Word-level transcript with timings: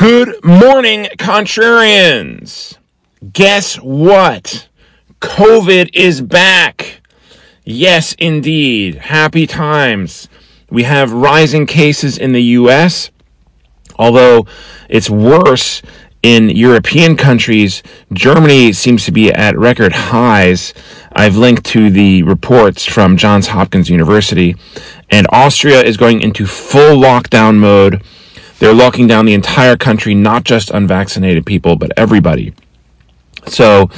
Good 0.00 0.42
morning, 0.42 1.08
contrarians. 1.18 2.78
Guess 3.34 3.76
what? 3.76 4.66
COVID 5.20 5.90
is 5.92 6.22
back. 6.22 7.02
Yes, 7.66 8.14
indeed. 8.18 8.94
Happy 8.94 9.46
times. 9.46 10.30
We 10.70 10.84
have 10.84 11.12
rising 11.12 11.66
cases 11.66 12.16
in 12.16 12.32
the 12.32 12.42
US, 12.60 13.10
although 13.96 14.46
it's 14.88 15.10
worse 15.10 15.82
in 16.22 16.48
European 16.48 17.14
countries. 17.14 17.82
Germany 18.14 18.72
seems 18.72 19.04
to 19.04 19.12
be 19.12 19.30
at 19.30 19.58
record 19.58 19.92
highs. 19.92 20.72
I've 21.12 21.36
linked 21.36 21.66
to 21.66 21.90
the 21.90 22.22
reports 22.22 22.86
from 22.86 23.18
Johns 23.18 23.48
Hopkins 23.48 23.90
University, 23.90 24.56
and 25.10 25.26
Austria 25.30 25.82
is 25.82 25.98
going 25.98 26.22
into 26.22 26.46
full 26.46 26.96
lockdown 26.96 27.58
mode 27.58 28.02
they're 28.60 28.74
locking 28.74 29.06
down 29.06 29.24
the 29.24 29.34
entire 29.34 29.76
country, 29.76 30.14
not 30.14 30.44
just 30.44 30.70
unvaccinated 30.70 31.44
people, 31.44 31.76
but 31.76 31.92
everybody. 31.96 32.54
So 33.46 33.90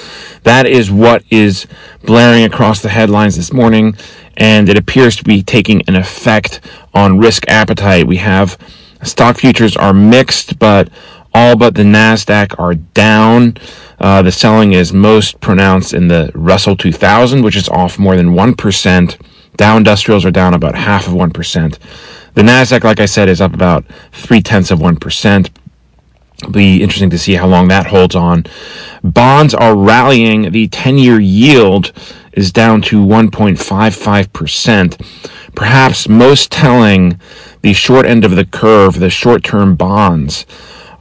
that 0.45 0.67
is 0.67 0.91
what 0.91 1.25
is 1.31 1.67
blaring 2.05 2.45
across 2.45 2.81
the 2.81 2.89
headlines 2.89 3.37
this 3.37 3.53
morning, 3.53 3.97
and 4.37 4.69
it 4.69 4.79
appears 4.79 5.17
to 5.17 5.25
be 5.25 5.43
taking 5.43 5.83
an 5.89 5.97
effect 5.97 6.61
on 6.95 7.19
risk 7.19 7.45
appetite. 7.49 8.07
We 8.07 8.19
have 8.19 8.57
stock 9.03 9.37
futures 9.37 9.77
are 9.77 9.93
mixed, 9.93 10.61
but 10.61 10.89
all 11.35 11.57
but 11.57 11.75
the 11.75 11.83
NASDAQ 11.83 12.59
are 12.59 12.75
down. 12.77 13.57
Uh, 13.99 14.23
the 14.23 14.33
selling 14.33 14.73
is 14.73 14.93
most 14.93 15.41
pronounced 15.41 15.93
in 15.93 16.07
the 16.07 16.31
Russell 16.35 16.77
2000, 16.77 17.43
which 17.43 17.57
is 17.57 17.69
off 17.69 17.99
more 17.99 18.17
than 18.17 18.35
1%. 18.35 19.27
Dow 19.57 19.77
Industrials 19.77 20.25
are 20.25 20.31
down 20.31 20.55
about 20.55 20.77
half 20.77 21.09
of 21.09 21.15
1%. 21.15 21.79
The 22.35 22.43
Nasdaq, 22.43 22.83
like 22.85 23.01
I 23.01 23.07
said, 23.07 23.29
is 23.29 23.41
up 23.41 23.53
about 23.53 23.85
three 24.13 24.41
tenths 24.41 24.71
of 24.71 24.81
one 24.81 24.97
percent. 24.97 25.51
Be 26.51 26.83
interesting 26.83 27.11
to 27.11 27.19
see 27.19 27.35
how 27.35 27.47
long 27.47 27.69
that 27.69 27.87
holds 27.87 28.17
on. 28.17 28.45
Bonds 29.05 29.55
are 29.55 29.77
rallying. 29.77 30.51
The 30.51 30.67
10-year 30.69 31.21
yield 31.21 31.93
is 32.33 32.51
down 32.51 32.83
to 32.83 33.05
1.55 33.05 34.33
percent. 34.33 35.01
Perhaps 35.55 36.09
most 36.09 36.51
telling, 36.51 37.21
the 37.61 37.75
short 37.75 38.07
end 38.07 38.25
of 38.25 38.35
the 38.35 38.47
curve, 38.47 38.99
the 38.99 39.11
short-term 39.11 39.77
bonds, 39.77 40.47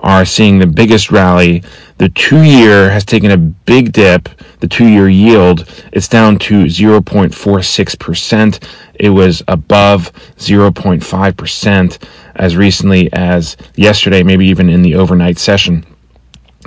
are 0.01 0.25
seeing 0.25 0.59
the 0.59 0.67
biggest 0.67 1.11
rally. 1.11 1.63
The 1.97 2.09
two 2.09 2.41
year 2.43 2.89
has 2.89 3.05
taken 3.05 3.31
a 3.31 3.37
big 3.37 3.91
dip. 3.93 4.29
The 4.59 4.67
two 4.67 4.87
year 4.87 5.07
yield, 5.09 5.67
it's 5.91 6.07
down 6.07 6.39
to 6.39 6.65
0.46%. 6.65 8.63
It 8.95 9.09
was 9.09 9.43
above 9.47 10.11
0.5% 10.37 12.07
as 12.35 12.55
recently 12.55 13.13
as 13.13 13.57
yesterday, 13.75 14.23
maybe 14.23 14.45
even 14.47 14.69
in 14.69 14.81
the 14.81 14.95
overnight 14.95 15.37
session. 15.37 15.85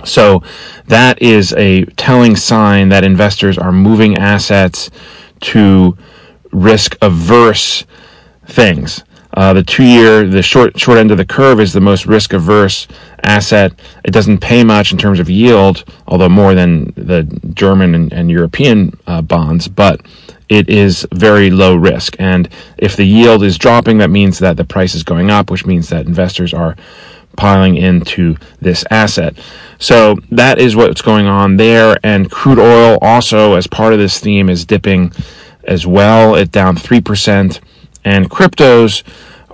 So 0.04 0.42
that 0.86 1.20
is 1.22 1.52
a 1.54 1.84
telling 1.96 2.36
sign 2.36 2.88
that 2.90 3.04
investors 3.04 3.58
are 3.58 3.72
moving 3.72 4.18
assets 4.18 4.90
to 5.40 5.96
risk 6.52 6.96
averse 7.00 7.84
things. 8.46 9.02
Uh, 9.34 9.52
the 9.52 9.62
two 9.62 9.84
year, 9.84 10.26
the 10.26 10.42
short 10.42 10.78
short 10.78 10.96
end 10.96 11.10
of 11.10 11.18
the 11.18 11.24
curve 11.24 11.60
is 11.60 11.72
the 11.72 11.80
most 11.80 12.06
risk 12.06 12.32
averse 12.32 12.86
asset. 13.24 13.72
It 14.04 14.12
doesn't 14.12 14.38
pay 14.38 14.62
much 14.62 14.92
in 14.92 14.98
terms 14.98 15.18
of 15.18 15.28
yield, 15.28 15.84
although 16.06 16.28
more 16.28 16.54
than 16.54 16.92
the 16.96 17.24
German 17.52 17.94
and, 17.94 18.12
and 18.12 18.30
European 18.30 18.96
uh, 19.06 19.22
bonds, 19.22 19.66
but 19.66 20.00
it 20.48 20.68
is 20.68 21.06
very 21.12 21.50
low 21.50 21.74
risk. 21.74 22.14
And 22.20 22.48
if 22.78 22.96
the 22.96 23.04
yield 23.04 23.42
is 23.42 23.58
dropping, 23.58 23.98
that 23.98 24.10
means 24.10 24.38
that 24.38 24.56
the 24.56 24.64
price 24.64 24.94
is 24.94 25.02
going 25.02 25.30
up, 25.30 25.50
which 25.50 25.66
means 25.66 25.88
that 25.88 26.06
investors 26.06 26.54
are 26.54 26.76
piling 27.36 27.76
into 27.76 28.36
this 28.60 28.84
asset. 28.90 29.36
So 29.80 30.16
that 30.30 30.58
is 30.60 30.76
what's 30.76 31.02
going 31.02 31.26
on 31.26 31.56
there. 31.56 31.96
And 32.04 32.30
crude 32.30 32.60
oil 32.60 32.98
also, 33.02 33.54
as 33.54 33.66
part 33.66 33.92
of 33.92 33.98
this 33.98 34.20
theme, 34.20 34.48
is 34.48 34.64
dipping 34.64 35.12
as 35.64 35.86
well. 35.86 36.36
It 36.36 36.52
down 36.52 36.76
3%. 36.76 37.60
And 38.04 38.30
cryptos 38.30 39.02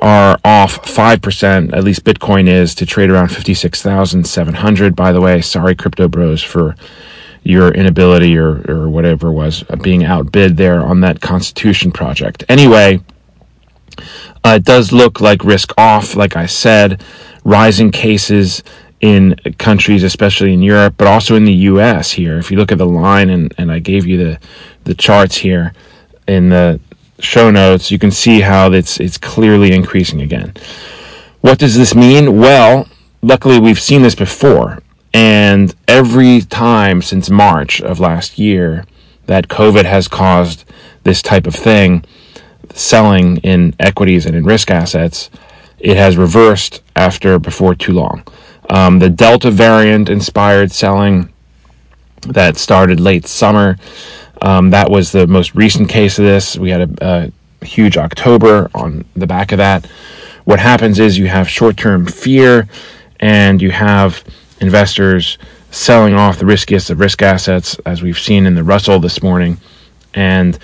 are 0.02 0.38
off 0.44 0.82
5%, 0.82 1.72
at 1.74 1.84
least 1.84 2.04
Bitcoin 2.04 2.48
is, 2.48 2.74
to 2.76 2.86
trade 2.86 3.10
around 3.10 3.28
56,700. 3.28 4.96
By 4.96 5.12
the 5.12 5.20
way, 5.20 5.40
sorry, 5.40 5.74
crypto 5.74 6.08
bros, 6.08 6.42
for 6.42 6.74
your 7.42 7.70
inability 7.72 8.36
or, 8.36 8.64
or 8.70 8.88
whatever 8.88 9.32
was 9.32 9.62
being 9.82 10.04
outbid 10.04 10.56
there 10.56 10.80
on 10.80 11.00
that 11.00 11.20
Constitution 11.20 11.90
project. 11.90 12.44
Anyway, 12.48 13.00
uh, 14.44 14.56
it 14.56 14.64
does 14.64 14.92
look 14.92 15.20
like 15.20 15.44
risk 15.44 15.72
off, 15.78 16.16
like 16.16 16.36
I 16.36 16.46
said, 16.46 17.02
rising 17.44 17.90
cases 17.90 18.62
in 19.00 19.34
countries, 19.58 20.02
especially 20.02 20.52
in 20.52 20.62
Europe, 20.62 20.94
but 20.98 21.06
also 21.06 21.34
in 21.34 21.44
the 21.44 21.52
U.S. 21.52 22.12
here. 22.12 22.38
If 22.38 22.50
you 22.50 22.58
look 22.58 22.72
at 22.72 22.78
the 22.78 22.86
line, 22.86 23.30
and, 23.30 23.54
and 23.56 23.72
I 23.72 23.78
gave 23.78 24.06
you 24.06 24.18
the, 24.18 24.38
the 24.84 24.94
charts 24.94 25.36
here 25.36 25.72
in 26.28 26.50
the 26.50 26.80
show 27.20 27.50
notes, 27.50 27.90
you 27.90 27.98
can 27.98 28.10
see 28.10 28.40
how 28.40 28.72
it's 28.72 28.98
it's 29.00 29.18
clearly 29.18 29.72
increasing 29.72 30.20
again. 30.20 30.54
What 31.40 31.58
does 31.58 31.76
this 31.76 31.94
mean? 31.94 32.38
Well, 32.38 32.88
luckily 33.22 33.58
we've 33.58 33.80
seen 33.80 34.02
this 34.02 34.14
before, 34.14 34.82
and 35.12 35.74
every 35.88 36.40
time 36.42 37.02
since 37.02 37.30
March 37.30 37.80
of 37.80 38.00
last 38.00 38.38
year 38.38 38.84
that 39.26 39.48
COVID 39.48 39.84
has 39.84 40.08
caused 40.08 40.64
this 41.04 41.22
type 41.22 41.46
of 41.46 41.54
thing, 41.54 42.04
selling 42.74 43.38
in 43.38 43.74
equities 43.78 44.26
and 44.26 44.36
in 44.36 44.44
risk 44.44 44.70
assets, 44.70 45.30
it 45.78 45.96
has 45.96 46.16
reversed 46.16 46.82
after 46.96 47.38
before 47.38 47.74
too 47.74 47.92
long. 47.92 48.24
Um, 48.68 48.98
the 48.98 49.08
Delta 49.08 49.50
variant 49.50 50.08
inspired 50.08 50.70
selling 50.70 51.32
that 52.22 52.56
started 52.56 53.00
late 53.00 53.26
summer 53.26 53.76
um, 54.42 54.70
that 54.70 54.90
was 54.90 55.12
the 55.12 55.26
most 55.26 55.54
recent 55.54 55.88
case 55.88 56.18
of 56.18 56.24
this. 56.24 56.56
We 56.56 56.70
had 56.70 57.02
a, 57.02 57.32
a 57.60 57.64
huge 57.64 57.96
October 57.96 58.70
on 58.74 59.04
the 59.14 59.26
back 59.26 59.52
of 59.52 59.58
that. 59.58 59.86
What 60.44 60.58
happens 60.58 60.98
is 60.98 61.18
you 61.18 61.28
have 61.28 61.48
short 61.48 61.76
term 61.76 62.06
fear 62.06 62.68
and 63.20 63.60
you 63.60 63.70
have 63.70 64.24
investors 64.60 65.38
selling 65.70 66.14
off 66.14 66.38
the 66.38 66.46
riskiest 66.46 66.90
of 66.90 67.00
risk 67.00 67.22
assets, 67.22 67.78
as 67.86 68.02
we've 68.02 68.18
seen 68.18 68.46
in 68.46 68.54
the 68.54 68.64
Russell 68.64 68.98
this 68.98 69.22
morning. 69.22 69.58
And 70.14 70.58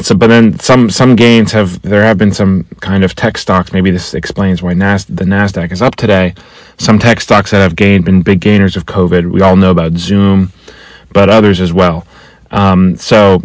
so, 0.00 0.16
but 0.16 0.26
then 0.26 0.58
some 0.58 0.90
some 0.90 1.14
gains 1.14 1.52
have 1.52 1.80
there 1.82 2.02
have 2.02 2.18
been 2.18 2.32
some 2.32 2.64
kind 2.80 3.04
of 3.04 3.14
tech 3.14 3.38
stocks. 3.38 3.72
Maybe 3.72 3.90
this 3.90 4.14
explains 4.14 4.62
why 4.62 4.74
Nas, 4.74 5.04
the 5.04 5.24
Nasdaq 5.24 5.70
is 5.70 5.80
up 5.80 5.94
today. 5.94 6.34
Some 6.78 6.98
tech 6.98 7.20
stocks 7.20 7.52
that 7.52 7.60
have 7.60 7.76
gained 7.76 8.04
been 8.04 8.22
big 8.22 8.40
gainers 8.40 8.76
of 8.76 8.86
COVID. 8.86 9.30
We 9.30 9.42
all 9.42 9.54
know 9.54 9.70
about 9.70 9.92
Zoom, 9.92 10.52
but 11.12 11.28
others 11.28 11.60
as 11.60 11.72
well. 11.72 12.06
Um, 12.50 12.96
so 12.96 13.42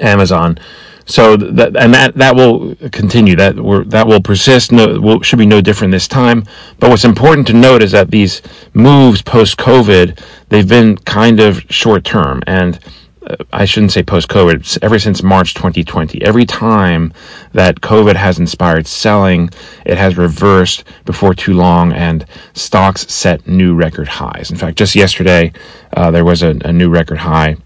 Amazon. 0.00 0.58
So 1.04 1.36
that 1.36 1.76
and 1.76 1.92
that 1.94 2.14
that 2.14 2.36
will 2.36 2.74
continue. 2.90 3.36
That 3.36 3.56
that 3.90 4.06
will 4.06 4.22
persist. 4.22 4.72
No, 4.72 5.00
will, 5.00 5.20
should 5.22 5.38
be 5.38 5.46
no 5.46 5.60
different 5.60 5.92
this 5.92 6.08
time. 6.08 6.44
But 6.78 6.90
what's 6.90 7.04
important 7.04 7.46
to 7.48 7.52
note 7.54 7.82
is 7.82 7.92
that 7.92 8.10
these 8.10 8.40
moves 8.72 9.20
post 9.20 9.58
COVID, 9.58 10.20
they've 10.48 10.68
been 10.68 10.96
kind 10.98 11.40
of 11.40 11.64
short 11.68 12.04
term, 12.04 12.42
and 12.46 12.78
uh, 13.26 13.36
I 13.52 13.64
shouldn't 13.64 13.92
say 13.92 14.04
post 14.04 14.28
COVID. 14.28 14.78
Ever 14.80 14.98
since 15.00 15.24
March 15.24 15.54
2020, 15.54 16.22
every 16.22 16.46
time 16.46 17.12
that 17.52 17.80
COVID 17.80 18.14
has 18.14 18.38
inspired 18.38 18.86
selling, 18.86 19.50
it 19.84 19.98
has 19.98 20.16
reversed 20.16 20.84
before 21.04 21.34
too 21.34 21.54
long, 21.54 21.92
and 21.92 22.24
stocks 22.54 23.12
set 23.12 23.48
new 23.48 23.74
record 23.74 24.06
highs. 24.06 24.52
In 24.52 24.56
fact, 24.56 24.78
just 24.78 24.94
yesterday, 24.94 25.52
uh, 25.96 26.12
there 26.12 26.24
was 26.24 26.44
a, 26.44 26.56
a 26.64 26.72
new 26.72 26.88
record 26.88 27.18
high 27.18 27.56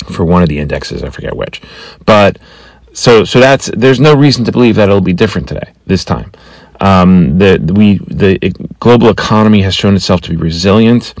for 0.00 0.24
one 0.24 0.42
of 0.42 0.48
the 0.48 0.58
indexes. 0.58 1.02
I 1.02 1.10
forget 1.10 1.36
which, 1.36 1.62
but 2.06 2.38
so 2.92 3.24
so 3.24 3.40
that's 3.40 3.70
there's 3.76 4.00
no 4.00 4.14
reason 4.14 4.44
to 4.44 4.52
believe 4.52 4.76
that 4.76 4.88
it'll 4.88 5.00
be 5.00 5.12
different 5.12 5.48
today 5.48 5.72
this 5.86 6.04
time. 6.04 6.32
Um, 6.80 7.38
the 7.38 7.58
we 7.74 7.98
the 7.98 8.38
global 8.80 9.08
economy 9.08 9.62
has 9.62 9.74
shown 9.74 9.94
itself 9.94 10.20
to 10.22 10.30
be 10.30 10.36
resilient 10.36 11.14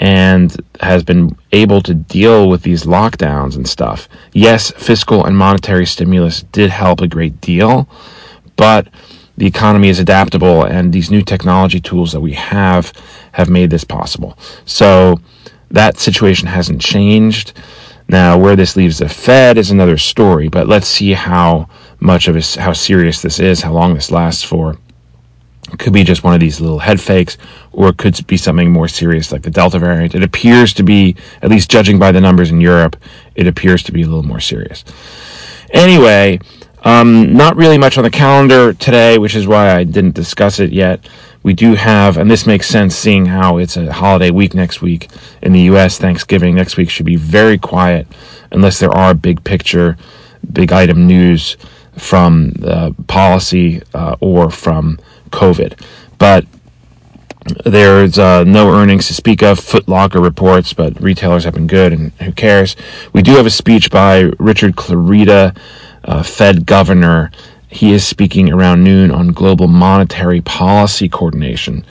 and 0.00 0.56
has 0.80 1.02
been 1.02 1.36
able 1.52 1.80
to 1.82 1.94
deal 1.94 2.48
with 2.48 2.62
these 2.62 2.84
lockdowns 2.84 3.56
and 3.56 3.68
stuff. 3.68 4.08
Yes, 4.32 4.70
fiscal 4.72 5.24
and 5.24 5.36
monetary 5.36 5.86
stimulus 5.86 6.42
did 6.42 6.70
help 6.70 7.00
a 7.00 7.08
great 7.08 7.40
deal, 7.40 7.88
but 8.56 8.88
the 9.36 9.46
economy 9.46 9.88
is 9.88 9.98
adaptable 9.98 10.64
and 10.64 10.92
these 10.92 11.10
new 11.10 11.22
technology 11.22 11.80
tools 11.80 12.12
that 12.12 12.20
we 12.20 12.32
have 12.34 12.92
have 13.32 13.48
made 13.48 13.70
this 13.70 13.84
possible. 13.84 14.38
So 14.64 15.20
that 15.70 15.98
situation 15.98 16.46
hasn't 16.46 16.80
changed. 16.80 17.52
Now, 18.08 18.38
where 18.38 18.56
this 18.56 18.76
leaves 18.76 18.98
the 18.98 19.08
Fed 19.08 19.56
is 19.56 19.70
another 19.70 19.96
story, 19.96 20.48
but 20.48 20.68
let's 20.68 20.86
see 20.86 21.12
how 21.12 21.68
much 22.00 22.28
of 22.28 22.34
this, 22.34 22.54
how 22.54 22.72
serious 22.72 23.22
this 23.22 23.40
is, 23.40 23.62
how 23.62 23.72
long 23.72 23.94
this 23.94 24.10
lasts 24.10 24.42
for. 24.42 24.76
It 25.72 25.78
could 25.78 25.94
be 25.94 26.04
just 26.04 26.22
one 26.22 26.34
of 26.34 26.40
these 26.40 26.60
little 26.60 26.78
head 26.78 27.00
fakes, 27.00 27.38
or 27.72 27.88
it 27.88 27.96
could 27.96 28.26
be 28.26 28.36
something 28.36 28.70
more 28.70 28.88
serious 28.88 29.32
like 29.32 29.42
the 29.42 29.50
Delta 29.50 29.78
variant. 29.78 30.14
It 30.14 30.22
appears 30.22 30.74
to 30.74 30.82
be, 30.82 31.16
at 31.40 31.50
least 31.50 31.70
judging 31.70 31.98
by 31.98 32.12
the 32.12 32.20
numbers 32.20 32.50
in 32.50 32.60
Europe, 32.60 32.96
it 33.34 33.46
appears 33.46 33.82
to 33.84 33.92
be 33.92 34.02
a 34.02 34.06
little 34.06 34.22
more 34.22 34.40
serious. 34.40 34.84
Anyway, 35.70 36.38
um, 36.84 37.32
not 37.32 37.56
really 37.56 37.78
much 37.78 37.96
on 37.96 38.04
the 38.04 38.10
calendar 38.10 38.74
today, 38.74 39.16
which 39.16 39.34
is 39.34 39.46
why 39.46 39.74
I 39.74 39.84
didn't 39.84 40.14
discuss 40.14 40.60
it 40.60 40.70
yet. 40.70 41.08
We 41.44 41.52
do 41.52 41.74
have, 41.74 42.16
and 42.16 42.30
this 42.30 42.46
makes 42.46 42.66
sense 42.66 42.96
seeing 42.96 43.26
how 43.26 43.58
it's 43.58 43.76
a 43.76 43.92
holiday 43.92 44.30
week 44.30 44.54
next 44.54 44.80
week 44.80 45.10
in 45.42 45.52
the 45.52 45.60
U.S. 45.60 45.98
Thanksgiving 45.98 46.54
next 46.54 46.78
week 46.78 46.88
should 46.88 47.06
be 47.06 47.16
very 47.16 47.58
quiet 47.58 48.08
unless 48.50 48.80
there 48.80 48.90
are 48.90 49.12
big 49.12 49.44
picture, 49.44 49.98
big 50.52 50.72
item 50.72 51.06
news 51.06 51.58
from 51.98 52.52
the 52.52 52.94
policy 53.08 53.82
uh, 53.92 54.16
or 54.20 54.50
from 54.50 54.98
COVID. 55.30 55.78
But 56.16 56.46
there's 57.66 58.18
uh, 58.18 58.44
no 58.44 58.70
earnings 58.70 59.08
to 59.08 59.14
speak 59.14 59.42
of. 59.42 59.60
Footlocker 59.60 60.22
reports, 60.22 60.72
but 60.72 60.98
retailers 60.98 61.44
have 61.44 61.52
been 61.52 61.66
good, 61.66 61.92
and 61.92 62.12
who 62.12 62.32
cares? 62.32 62.74
We 63.12 63.20
do 63.20 63.32
have 63.32 63.44
a 63.44 63.50
speech 63.50 63.90
by 63.90 64.30
Richard 64.38 64.76
Clarida, 64.76 65.54
uh, 66.04 66.22
Fed 66.22 66.64
governor, 66.64 67.30
he 67.74 67.92
is 67.92 68.06
speaking 68.06 68.52
around 68.52 68.84
noon 68.84 69.10
on 69.10 69.32
global 69.32 69.66
monetary 69.66 70.40
policy 70.40 71.08
coordination. 71.08 71.84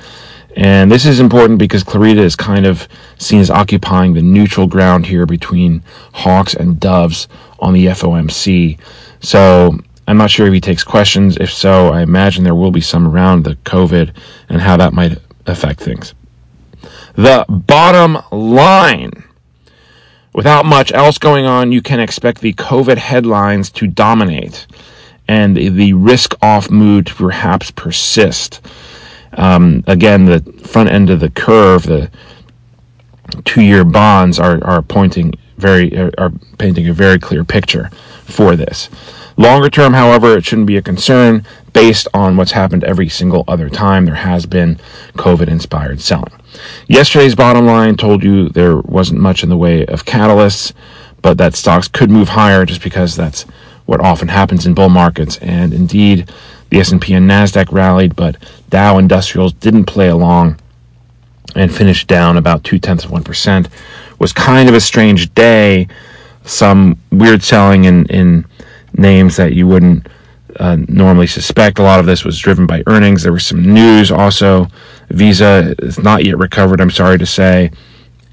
And 0.56 0.90
this 0.90 1.06
is 1.06 1.20
important 1.20 1.60
because 1.60 1.84
Clarida 1.84 2.20
is 2.20 2.38
kind 2.38 2.66
of 2.66 2.88
seen 3.18 3.42
as 3.42 3.50
occupying 3.50 4.14
the 4.14 4.22
neutral 4.22 4.66
ground 4.66 5.06
here 5.06 5.26
between 5.26 5.84
hawks 6.14 6.54
and 6.54 6.80
doves 6.80 7.28
on 7.60 7.74
the 7.74 7.88
FOMC. 7.88 8.80
So 9.20 9.78
I'm 10.08 10.16
not 10.16 10.32
sure 10.32 10.48
if 10.48 10.54
he 10.54 10.62
takes 10.62 10.86
questions. 10.86 11.36
If 11.36 11.52
so, 11.52 11.90
I 11.90 12.02
imagine 12.02 12.46
there 12.46 12.56
will 12.56 12.72
be 12.72 12.80
some 12.80 13.06
around 13.06 13.44
the 13.44 13.56
COVID 13.66 14.16
and 14.48 14.62
how 14.62 14.78
that 14.78 14.94
might 14.94 15.18
affect 15.48 15.82
things. 15.82 16.14
The 17.16 17.46
bottom 17.50 18.20
line. 18.32 19.12
Without 20.34 20.66
much 20.66 20.94
else 20.94 21.18
going 21.18 21.46
on, 21.46 21.74
you 21.74 21.82
can 21.82 22.00
expect 22.00 22.40
the 22.40 22.54
COVID 22.54 22.98
headlines 22.98 23.70
to 23.72 23.86
dominate 23.86 24.66
and 25.28 25.56
the 25.56 25.94
risk 25.94 26.36
off 26.42 26.70
mood 26.70 27.08
to 27.08 27.16
perhaps 27.16 27.72
persist. 27.72 28.62
Um, 29.34 29.84
again, 29.88 30.26
the 30.26 30.42
front 30.64 30.90
end 30.90 31.10
of 31.10 31.20
the 31.20 31.30
curve, 31.30 31.84
the 31.84 32.12
two 33.46 33.62
year 33.62 33.84
bonds 33.84 34.40
are, 34.40 34.64
are 34.64 34.82
pointing 34.82 35.34
very, 35.58 35.96
are 36.18 36.32
painting 36.58 36.88
a 36.90 36.94
very 36.94 37.20
clear 37.20 37.44
picture 37.44 37.90
for 38.26 38.56
this. 38.56 38.90
Longer 39.38 39.70
term, 39.70 39.94
however, 39.94 40.38
it 40.38 40.46
shouldn't 40.46 40.68
be 40.68 40.78
a 40.78 40.82
concern 40.82 41.46
based 41.72 42.08
on 42.14 42.38
what's 42.38 42.52
happened 42.52 42.84
every 42.84 43.10
single 43.10 43.44
other 43.48 43.70
time 43.70 44.06
there 44.06 44.16
has 44.16 44.46
been 44.46 44.76
COVID 45.16 45.48
inspired 45.48 46.02
selling. 46.02 46.32
Yesterday's 46.88 47.34
bottom 47.34 47.66
line 47.66 47.98
told 47.98 48.24
you 48.24 48.50
there 48.50 48.78
wasn't 48.78 49.20
much 49.20 49.42
in 49.42 49.50
the 49.50 49.58
way 49.58 49.86
of 49.88 50.06
catalysts, 50.06 50.74
but 51.24 51.40
that 51.40 51.56
stocks 51.56 51.88
could 51.88 52.12
move 52.12 52.30
higher 52.30 52.66
just 52.66 52.84
because 52.84 53.16
that's 53.16 53.46
what 53.86 54.02
often 54.02 54.28
happens 54.28 54.66
in 54.66 54.74
bull 54.74 54.90
markets. 54.90 55.38
And 55.38 55.74
indeed, 55.74 56.32
the 56.70 56.80
S&P 56.80 57.14
and 57.14 57.30
Nasdaq 57.30 57.72
rallied, 57.72 58.16
but 58.16 58.38
Dow 58.70 58.98
Industrials 58.98 59.54
didn't 59.54 59.86
play 59.86 60.10
along 60.10 60.60
and 61.56 61.74
finished 61.74 62.08
down 62.08 62.38
about 62.38 62.64
two 62.64 62.80
tenths 62.80 63.06
of 63.06 63.12
one 63.12 63.24
percent. 63.24 63.70
Was 64.20 64.34
kind 64.34 64.70
of 64.70 64.76
a 64.76 64.82
strange 64.82 65.34
day. 65.36 65.88
Some 66.46 66.98
weird 67.12 67.44
selling 67.44 67.86
in 67.86 68.06
in 68.08 68.46
names 68.98 69.36
that 69.38 69.54
you 69.54 69.68
wouldn't 69.68 70.08
uh, 70.60 70.78
normally 70.88 71.28
suspect. 71.28 71.80
A 71.80 71.84
lot 71.84 72.00
of 72.00 72.06
this 72.06 72.24
was 72.24 72.40
driven 72.40 72.66
by 72.66 72.84
earnings. 72.88 73.24
There 73.24 73.34
was 73.34 73.46
some 73.46 73.74
news 73.74 74.12
also. 74.12 74.68
Visa 75.10 75.76
is 75.80 76.00
not 76.00 76.26
yet 76.26 76.38
recovered. 76.38 76.82
I'm 76.82 76.92
sorry 76.92 77.18
to 77.18 77.26
say, 77.26 77.72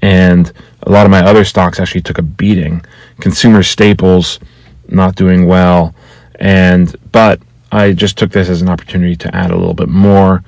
and 0.01 0.51
a 0.83 0.91
lot 0.91 1.05
of 1.05 1.11
my 1.11 1.23
other 1.23 1.45
stocks 1.45 1.79
actually 1.79 2.01
took 2.01 2.17
a 2.17 2.23
beating. 2.23 2.83
Consumer 3.19 3.63
staples 3.63 4.39
not 4.91 5.15
doing 5.15 5.45
well. 5.45 5.93
And 6.35 6.95
but 7.11 7.39
I 7.71 7.93
just 7.93 8.17
took 8.17 8.31
this 8.31 8.49
as 8.49 8.61
an 8.61 8.69
opportunity 8.69 9.15
to 9.17 9.35
add 9.35 9.51
a 9.51 9.57
little 9.57 9.73
bit 9.73 9.89
more. 9.89 10.43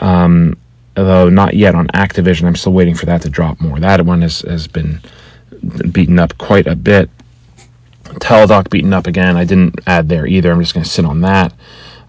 Um, 0.00 0.56
although 0.96 1.28
not 1.28 1.54
yet 1.54 1.74
on 1.74 1.88
Activision, 1.88 2.44
I'm 2.44 2.56
still 2.56 2.72
waiting 2.72 2.94
for 2.94 3.06
that 3.06 3.22
to 3.22 3.28
drop 3.28 3.60
more. 3.60 3.80
That 3.80 4.04
one 4.04 4.22
has, 4.22 4.40
has 4.42 4.66
been 4.66 5.00
beaten 5.90 6.18
up 6.18 6.36
quite 6.38 6.66
a 6.66 6.76
bit. 6.76 7.10
Teladoc 8.04 8.70
beaten 8.70 8.92
up 8.92 9.06
again. 9.06 9.36
I 9.36 9.44
didn't 9.44 9.80
add 9.86 10.08
there 10.08 10.26
either. 10.26 10.50
I'm 10.50 10.60
just 10.60 10.74
going 10.74 10.84
to 10.84 10.90
sit 10.90 11.04
on 11.04 11.20
that. 11.22 11.52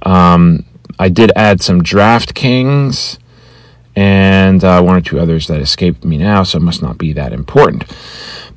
Um, 0.03 0.65
I 0.99 1.09
did 1.09 1.31
add 1.35 1.61
some 1.61 1.81
DraftKings 1.81 3.17
and 3.95 4.63
uh, 4.63 4.81
one 4.81 4.95
or 4.95 5.01
two 5.01 5.19
others 5.19 5.47
that 5.47 5.59
escaped 5.59 6.05
me 6.05 6.17
now, 6.17 6.43
so 6.43 6.57
it 6.57 6.61
must 6.61 6.81
not 6.81 6.97
be 6.97 7.13
that 7.13 7.33
important. 7.33 7.83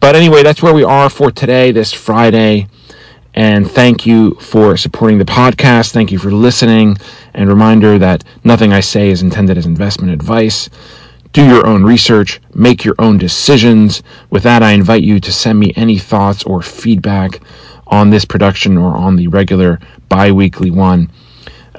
But 0.01 0.15
anyway, 0.15 0.43
that's 0.43 0.63
where 0.63 0.75
we 0.75 0.85
are 0.85 1.11
for 1.11 1.31
today, 1.31 1.73
this 1.73 1.93
Friday. 1.93 2.69
And 3.35 3.69
thank 3.69 4.07
you 4.07 4.35
for 4.35 4.77
supporting 4.77 5.19
the 5.19 5.25
podcast. 5.25 5.93
Thank 5.93 6.13
you 6.13 6.19
for 6.19 6.31
listening. 6.31 6.97
And 7.35 7.49
reminder 7.49 7.99
that 7.99 8.25
nothing 8.45 8.73
I 8.73 8.81
say 8.81 9.11
is 9.11 9.23
intended 9.23 9.59
as 9.59 9.67
investment 9.67 10.13
advice. 10.13 10.71
Do 11.33 11.45
your 11.45 11.67
own 11.67 11.83
research, 11.83 12.41
make 12.55 12.85
your 12.85 12.95
own 13.01 13.19
decisions. 13.19 14.05
With 14.31 14.45
that, 14.45 14.63
I 14.63 14.71
invite 14.71 15.03
you 15.03 15.19
to 15.19 15.33
send 15.33 15.59
me 15.59 15.73
any 15.75 15.99
thoughts 15.99 16.45
or 16.45 16.63
feedback 16.63 17.41
on 17.89 18.11
this 18.11 18.25
production 18.25 18.79
or 18.79 18.97
on 18.97 19.17
the 19.17 19.27
regular 19.27 19.81
bi 20.09 20.31
weekly 20.31 20.71
one. 20.71 21.11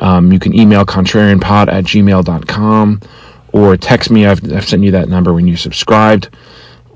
Um, 0.02 0.34
you 0.34 0.40
can 0.40 0.54
email 0.54 0.86
contrarianpod 0.86 1.70
at 1.70 1.86
gmail.com 1.86 3.02
or 3.54 3.78
text 3.78 4.12
me. 4.12 4.26
I've, 4.26 4.52
I've 4.52 4.68
sent 4.68 4.84
you 4.84 4.92
that 4.92 5.08
number 5.08 5.34
when 5.34 5.48
you 5.48 5.56
subscribed, 5.56 6.30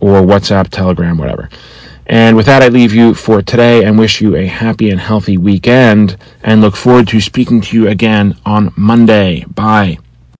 or 0.01 0.21
WhatsApp, 0.21 0.67
Telegram, 0.69 1.17
whatever. 1.17 1.49
And 2.09 2.35
with 2.35 2.47
that, 2.47 2.63
I 2.63 2.69
leave 2.69 2.91
you 2.91 3.13
for 3.13 3.43
today 3.43 3.83
and 3.83 3.99
wish 3.99 4.19
you 4.19 4.35
a 4.35 4.47
happy 4.47 4.89
and 4.89 4.99
healthy 4.99 5.37
weekend 5.37 6.17
and 6.41 6.59
look 6.59 6.75
forward 6.75 7.07
to 7.09 7.21
speaking 7.21 7.61
to 7.61 7.77
you 7.77 7.87
again 7.87 8.35
on 8.47 8.73
Monday. 8.75 9.45
Bye. 9.53 9.99